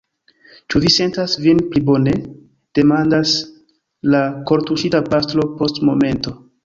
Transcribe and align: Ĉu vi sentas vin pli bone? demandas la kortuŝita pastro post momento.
Ĉu 0.73 0.79
vi 0.83 0.89
sentas 0.93 1.35
vin 1.43 1.59
pli 1.73 1.81
bone? 1.89 2.15
demandas 2.79 3.35
la 4.15 4.23
kortuŝita 4.53 5.03
pastro 5.13 5.47
post 5.61 5.85
momento. 5.91 6.35